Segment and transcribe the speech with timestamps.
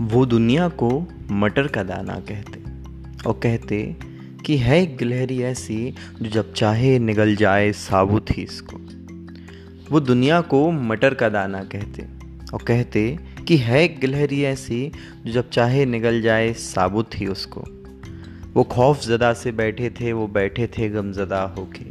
[0.00, 2.60] वो दुनिया को मटर का दाना कहते
[3.28, 3.96] और कहते
[4.46, 8.76] कि है एक गिलहरी ऐसी जो जब चाहे निगल जाए साबुत ही इसको।
[9.90, 12.02] वो दुनिया को मटर का दाना कहते
[12.54, 13.18] और कहते
[13.48, 14.92] कि है एक गिलहरी ऐसी
[15.26, 17.64] जो जब चाहे निगल जाए साबुत ही उसको।
[18.54, 21.84] वो खौफ ज़दा से बैठे थे, वो बैठे थे गमज़दा होके।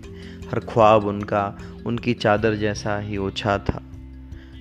[0.50, 3.91] हर ख्वाब उनका, उनकी चादर जैसा ही ओछा था।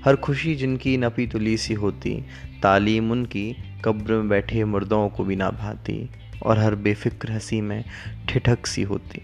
[0.05, 2.25] हर खुशी जिनकी नपी तुली सी होती,
[2.63, 6.11] तालीम उनकी कब्र में बैठे मुर्दों को भी ना भाती,
[6.43, 7.85] और हर बेफिक्र हँसी में
[8.29, 9.23] ठिठक सी होती।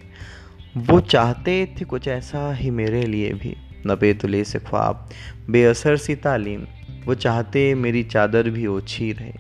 [0.77, 5.11] वो चाहते थे कुछ ऐसा ही मेरे लिए भी नपे तुले से ख्वाब,
[5.51, 6.67] बेअसर सी तालीम।
[7.05, 9.33] वो चाहते मेरी चादर भी ओछी रहे।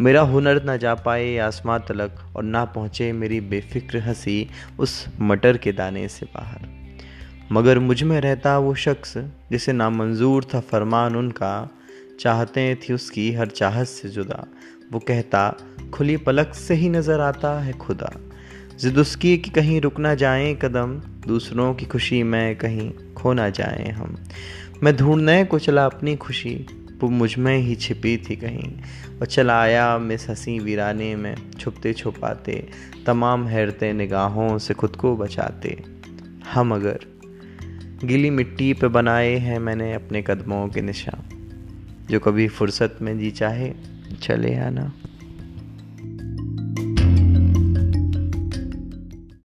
[0.00, 4.48] मेरा हुनर ना जा पाए आसमां तलक, और ना पहुँचे मेरी बेफिक्र हँसी
[4.78, 6.81] उस मटर के दाने से बाहर।
[7.52, 9.18] मगर मुझमें रहता वो शख्स,
[9.50, 11.70] जिसे नामंजूर था फरमान उनका।
[12.20, 14.46] चाहते थी उसकी हर चाहत से जुदा।
[14.92, 15.56] वो कहता,
[15.94, 18.12] खुली पलक से ही नज़र आता है खुदा।
[18.80, 20.94] जिद उसकी कि कहीं रुक ना जाएँ कदम,
[21.28, 24.16] दूसरों की खुशी में कहीं खो ना जाएँ हम।
[24.82, 26.66] मैं ढूँढने को चला अपनी खुशी,
[27.02, 28.72] वो मुझमें ही छिपी थी कहीं।
[29.20, 32.68] और चला आया मिस हँसी वीराने में, छुपते छुपाते,
[33.06, 35.82] तमाम हैरते निगाहों से खुद को बचाते।
[36.52, 37.21] हम अगर
[38.04, 41.22] गीली मिट्टी पे बनाए हैं मैंने अपने कदमों के निशान।
[42.10, 43.72] जो कभी फुर्सत में जी चाहे,
[44.22, 44.92] चले आना।